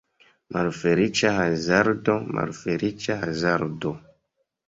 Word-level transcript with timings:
Malfeliĉa 0.55 1.33
hazardo, 1.35 2.15
malfeliĉa 2.37 3.19
hazardo! 3.27 3.95